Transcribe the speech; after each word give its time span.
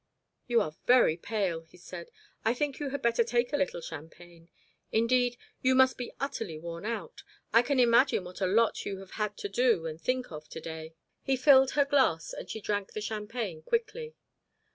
"You 0.47 0.61
are 0.61 0.73
very 0.87 1.15
pale," 1.15 1.61
he 1.61 1.77
said; 1.77 2.09
"I 2.43 2.55
think 2.55 2.79
you 2.79 2.89
had 2.89 3.03
better 3.03 3.23
take 3.23 3.53
a 3.53 3.55
little 3.55 3.81
champagne. 3.81 4.49
Indeed, 4.91 5.37
you 5.61 5.75
must 5.75 5.95
be 5.95 6.11
utterly 6.19 6.57
worn 6.57 6.87
out. 6.87 7.21
I 7.53 7.61
can 7.61 7.79
imagine 7.79 8.23
what 8.23 8.41
a 8.41 8.47
lot 8.47 8.83
you 8.83 8.97
have 8.97 9.11
had 9.11 9.37
to 9.37 9.47
do 9.47 9.85
and 9.85 10.01
think 10.01 10.31
of 10.31 10.49
to 10.49 10.59
day." 10.59 10.95
He 11.21 11.37
filled 11.37 11.73
her 11.77 11.85
glass, 11.85 12.33
and 12.33 12.49
she 12.49 12.61
drank 12.61 12.93
the 12.93 12.99
champagne 13.01 13.61
quickly. 13.61 14.15